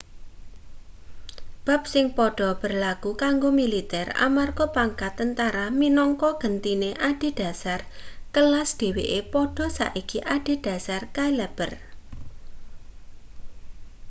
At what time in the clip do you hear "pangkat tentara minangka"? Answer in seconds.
4.75-6.29